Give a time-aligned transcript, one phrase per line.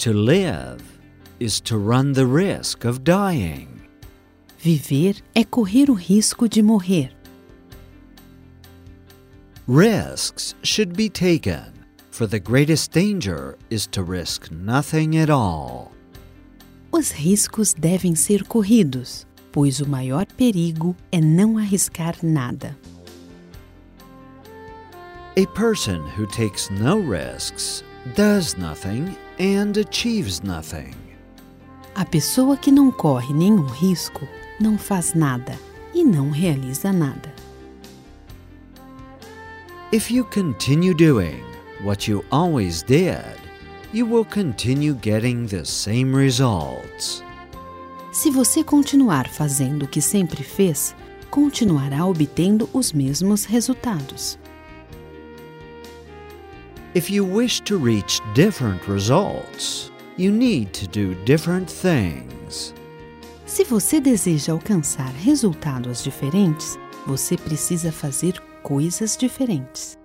[0.00, 0.80] To live
[1.40, 3.82] is to run the risk of dying.
[4.58, 7.10] Viver é correr o risco de morrer.
[9.66, 15.92] Risks should be taken, for the greatest danger is to risk nothing at all.
[16.90, 22.74] Os riscos devem ser corridos, pois o maior perigo é não arriscar nada.
[25.36, 27.84] A person who takes no risks
[28.16, 30.94] does nothing and achieves nothing.
[31.94, 34.28] A pessoa que não corre nenhum risco
[34.60, 35.58] não faz nada
[35.94, 37.32] e não realiza nada.
[39.90, 41.42] If you continue doing
[41.82, 43.40] what you always did,
[43.94, 47.24] you will continue getting the same results.
[48.12, 50.94] Se você continuar fazendo o que sempre fez,
[51.30, 54.38] continuará obtendo os mesmos resultados.
[56.92, 62.74] If you wish to reach different results, you need to do different things.
[63.46, 69.99] Se você deseja alcançar resultados diferentes, você precisa fazer coisas diferentes.